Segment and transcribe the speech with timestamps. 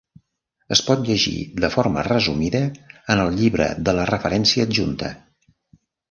[0.75, 1.33] Es pot llegir
[1.65, 2.61] de forma resumida
[3.15, 5.13] en el llibre de la referència adjunta.